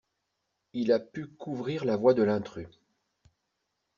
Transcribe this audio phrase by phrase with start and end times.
[0.73, 2.65] Il a pu couvrir la voix de l'intrus.